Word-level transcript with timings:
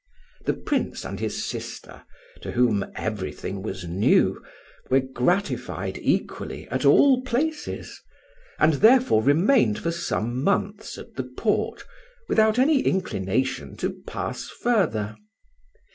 The 0.45 0.53
Prince 0.55 1.05
and 1.05 1.19
his 1.19 1.45
sister, 1.45 2.01
to 2.41 2.53
whom 2.53 2.83
everything 2.95 3.61
was 3.61 3.85
new, 3.85 4.43
were 4.89 5.01
gratified 5.01 5.99
equally 6.01 6.67
at 6.69 6.85
all 6.85 7.21
places, 7.21 8.01
and 8.57 8.73
therefore 8.81 9.21
remained 9.21 9.77
for 9.77 9.91
some 9.91 10.43
months 10.43 10.97
at 10.97 11.13
the 11.17 11.23
port 11.37 11.83
without 12.27 12.57
any 12.57 12.79
inclination 12.81 13.77
to 13.77 13.91
pass 14.07 14.49
further. 14.49 15.17